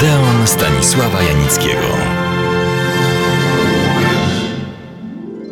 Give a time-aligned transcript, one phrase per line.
[0.00, 1.96] Odeon Stanisława Janickiego.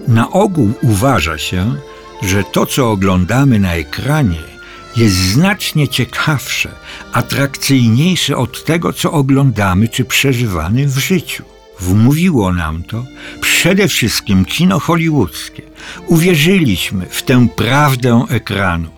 [0.09, 1.75] Na ogół uważa się,
[2.23, 4.41] że to, co oglądamy na ekranie,
[4.97, 6.71] jest znacznie ciekawsze,
[7.13, 11.45] atrakcyjniejsze od tego, co oglądamy czy przeżywamy w życiu.
[11.81, 13.05] Wmówiło nam to
[13.41, 15.63] przede wszystkim kino hollywoodzkie.
[16.07, 18.98] Uwierzyliśmy w tę prawdę ekranu,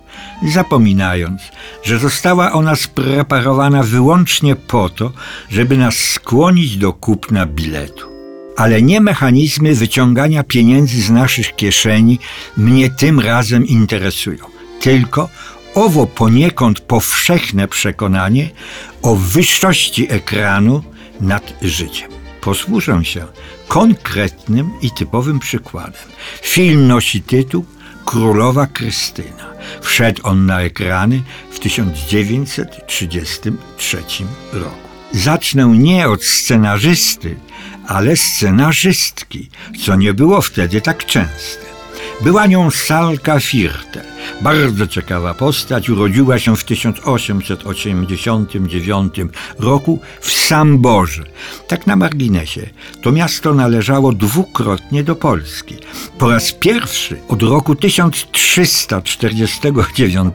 [0.53, 1.43] zapominając,
[1.83, 5.13] że została ona spreparowana wyłącznie po to,
[5.51, 8.11] żeby nas skłonić do kupna biletu.
[8.57, 12.19] Ale nie mechanizmy wyciągania pieniędzy z naszych kieszeni
[12.57, 14.45] mnie tym razem interesują,
[14.81, 15.29] tylko
[15.75, 18.51] owo poniekąd powszechne przekonanie
[19.03, 20.83] o wyższości ekranu
[21.21, 22.11] nad życiem.
[22.41, 23.27] Posłużę się
[23.69, 26.03] konkretnym i typowym przykładem.
[26.43, 27.65] Film nosi tytuł
[28.05, 29.51] Królowa Krystyna.
[29.81, 34.03] Wszedł on na ekrany w 1933
[34.53, 34.89] roku.
[35.13, 37.37] Zacznę nie od scenarzysty,
[37.87, 39.51] ale scenarzystki,
[39.85, 41.67] co nie było wtedy tak częste.
[42.21, 44.10] Była nią Salka Firte,
[44.43, 49.15] bardzo ciekawa postać, urodziła się w 1889
[49.59, 51.25] roku w Samborze.
[51.69, 52.71] Tak na marginesie,
[53.03, 55.77] to miasto należało dwukrotnie do Polski.
[56.19, 60.35] Po raz pierwszy od roku 1349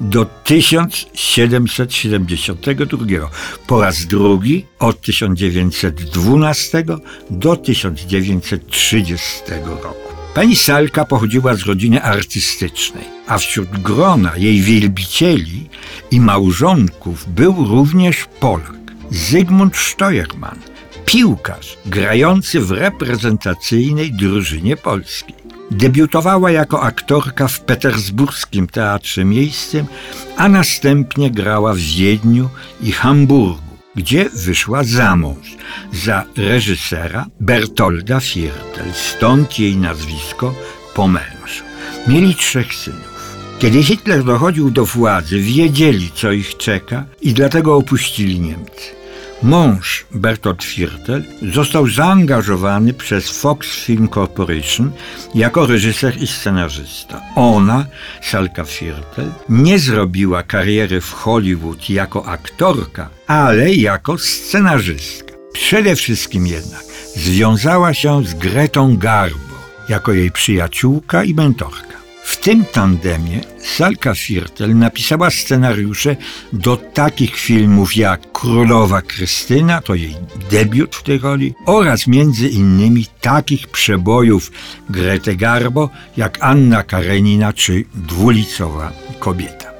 [0.00, 3.30] do 1772,
[3.66, 6.84] po raz drugi od 1912
[7.30, 9.42] do 1930
[9.82, 10.11] roku.
[10.34, 15.68] Pani Salka pochodziła z rodziny artystycznej, a wśród grona jej wielbicieli
[16.10, 20.58] i małżonków był również Polak, Zygmunt Steuermann,
[21.04, 25.34] piłkarz grający w reprezentacyjnej drużynie polskiej.
[25.70, 29.86] Debiutowała jako aktorka w petersburskim teatrze miejscem,
[30.36, 32.48] a następnie grała w Wiedniu
[32.80, 35.56] i Hamburgu gdzie wyszła za mąż
[35.92, 40.54] za reżysera Bertolda Viertel, stąd jej nazwisko
[40.94, 41.64] po mężu.
[42.08, 43.12] Mieli trzech synów.
[43.58, 49.01] Kiedy Hitler dochodził do władzy, wiedzieli, co ich czeka i dlatego opuścili Niemcy.
[49.42, 54.92] Mąż Bertolt Viertel został zaangażowany przez Fox Film Corporation
[55.34, 57.20] jako reżyser i scenarzysta.
[57.36, 57.86] Ona,
[58.22, 65.34] Salka Viertel, nie zrobiła kariery w Hollywood jako aktorka, ale jako scenarzystka.
[65.52, 66.82] Przede wszystkim jednak
[67.16, 69.52] związała się z Gretą Garbo
[69.88, 72.01] jako jej przyjaciółka i mentorka.
[72.24, 76.16] W tym tandemie Salka Firtel napisała scenariusze
[76.52, 80.16] do takich filmów jak Królowa Krystyna, to jej
[80.50, 84.52] debiut w tej roli, oraz między innymi takich przebojów
[84.90, 89.72] Grete Garbo jak Anna Karenina czy Dwulicowa Kobieta.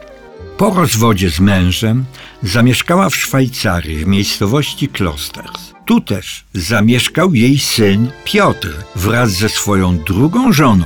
[0.56, 2.04] Po rozwodzie z mężem
[2.42, 5.72] zamieszkała w Szwajcarii w miejscowości Klosters.
[5.86, 10.84] Tu też zamieszkał jej syn Piotr wraz ze swoją drugą żoną,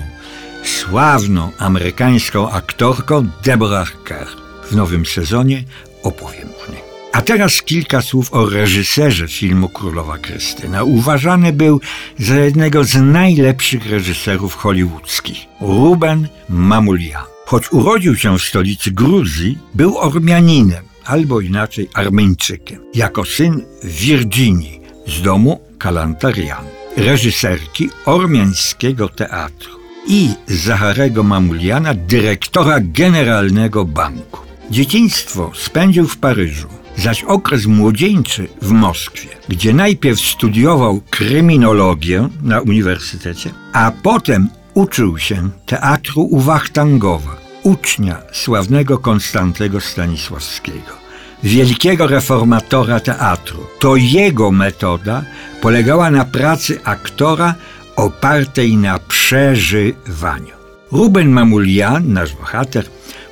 [0.69, 4.28] sławną amerykańską aktorką Deborah Kerr.
[4.71, 5.65] W nowym sezonie
[6.03, 6.82] opowiem o niej.
[7.12, 10.84] A teraz kilka słów o reżyserze filmu Królowa Krystyna.
[10.84, 11.81] Uważany był
[12.19, 15.38] za jednego z najlepszych reżyserów hollywoodzkich.
[15.60, 17.25] Ruben Mamoulian.
[17.47, 25.22] Choć urodził się w stolicy Gruzji, był Ormianinem, albo inaczej Armeńczykiem, jako syn Virginii z
[25.22, 26.65] domu Kalantarian,
[26.97, 34.40] reżyserki ormiańskiego teatru i Zacharego Mamuliana, dyrektora generalnego banku.
[34.70, 43.50] Dzieciństwo spędził w Paryżu, zaś okres młodzieńczy w Moskwie, gdzie najpierw studiował kryminologię na uniwersytecie,
[43.72, 51.06] a potem uczył się teatru u Wachtangowa, ucznia sławnego Konstantego Stanisławskiego
[51.42, 53.66] wielkiego reformatora teatru.
[53.78, 55.22] To jego metoda
[55.60, 57.54] polegała na pracy aktora
[57.96, 60.56] opartej na przeżywaniu.
[60.92, 62.84] Ruben Mamulian, nasz bohater,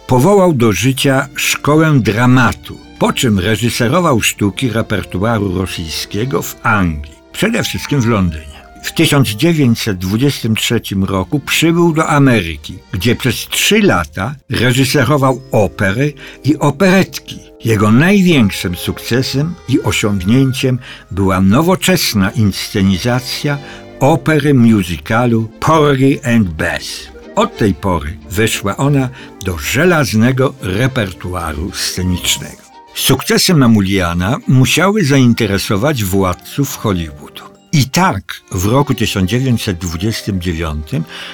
[0.06, 8.00] powołał do życia szkołę dramatu, po czym reżyserował sztuki repertuaru rosyjskiego w Anglii, przede wszystkim
[8.00, 8.54] w Londynie.
[8.84, 16.12] W 1923 roku przybył do Ameryki, gdzie przez trzy lata reżyserował opery
[16.44, 17.39] i operetki.
[17.65, 20.78] Jego największym sukcesem i osiągnięciem
[21.10, 23.59] była nowoczesna inscenizacja
[24.00, 27.08] opery musicalu Porgy and Bess.
[27.36, 29.08] Od tej pory weszła ona
[29.44, 32.64] do żelaznego repertuaru scenicznego.
[32.94, 37.42] Sukcesy Mamuliana musiały zainteresować władców Hollywoodu.
[37.72, 40.86] I tak w roku 1929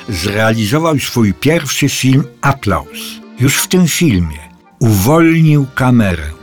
[0.09, 3.21] zrealizował swój pierwszy film Aplauz.
[3.41, 4.39] Już w tym filmie
[4.79, 6.41] uwolnił kamerę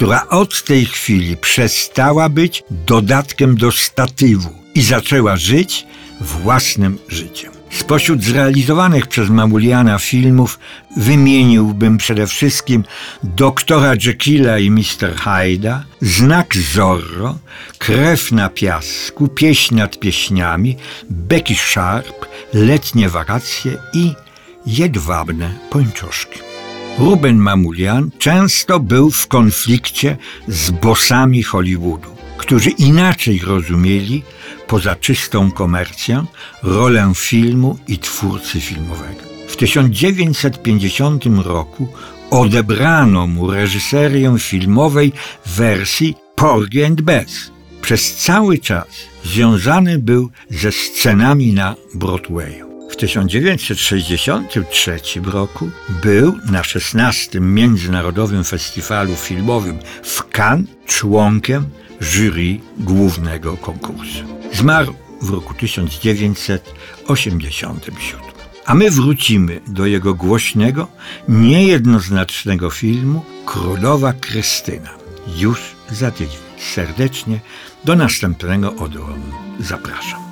[0.00, 5.86] która od tej chwili przestała być dodatkiem do statywu i zaczęła żyć
[6.20, 7.52] własnym życiem.
[7.70, 10.58] Spośród zrealizowanych przez Mamuliana filmów
[10.96, 12.84] wymieniłbym przede wszystkim
[13.22, 15.16] Doktora Jekylla i Mr.
[15.16, 17.38] Hyda, Znak Zorro,
[17.78, 20.76] Krew na piasku, Pieśń nad pieśniami,
[21.10, 24.14] Becky Sharp, Letnie wakacje i
[24.66, 26.40] Jedwabne pończoszki.
[26.98, 30.16] Ruben Mamulian często był w konflikcie
[30.48, 32.19] z bosami Hollywoodu,
[32.50, 34.22] którzy inaczej rozumieli
[34.66, 36.26] poza czystą komercją
[36.62, 39.20] rolę filmu i twórcy filmowego.
[39.48, 41.88] W 1950 roku
[42.30, 45.12] odebrano mu reżyserię filmowej
[45.46, 47.50] wersji Porgy and Bess.
[47.82, 48.86] Przez cały czas
[49.24, 52.88] związany był ze scenami na Broadwayu.
[52.90, 55.70] W 1963 roku
[56.02, 57.40] był na 16.
[57.40, 64.24] Międzynarodowym Festiwalu Filmowym w Cannes członkiem jury głównego konkursu.
[64.52, 68.20] Zmarł w roku 1987.
[68.66, 70.88] A my wrócimy do jego głośnego,
[71.28, 74.90] niejednoznacznego filmu Królowa Krystyna
[75.36, 75.60] już
[75.90, 76.40] za tydzień.
[76.74, 77.40] Serdecznie
[77.84, 80.29] do następnego odłomu zapraszam.